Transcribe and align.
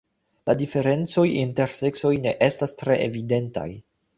La 0.49 0.53
diferencoj 0.61 1.25
inter 1.41 1.75
seksoj 1.81 2.13
ne 2.27 2.35
estas 2.49 2.77
tre 2.81 2.99
evidentaj. 3.07 3.71